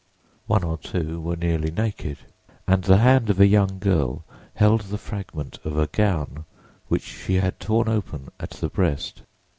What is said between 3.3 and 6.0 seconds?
a young girl held the fragment of a